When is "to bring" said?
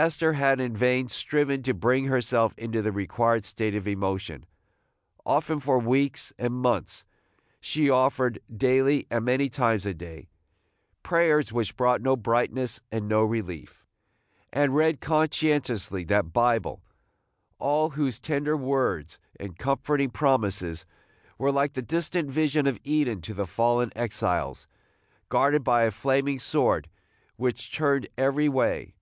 1.60-2.04